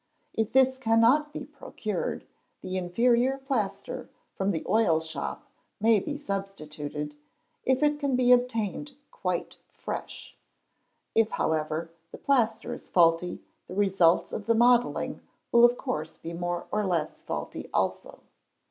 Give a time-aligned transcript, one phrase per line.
[0.33, 2.25] If this cannot be procured,
[2.61, 5.45] the inferior plaster, from the oil shop,
[5.79, 7.15] may be substituted,
[7.65, 10.35] if it can be obtained quite fresh.
[11.13, 16.33] If, however, the plaster is faulty, the results of the modelling will of course be
[16.33, 18.21] more or less faulty also.